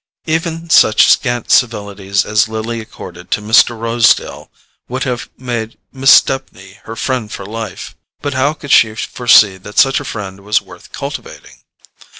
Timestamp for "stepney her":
6.09-6.95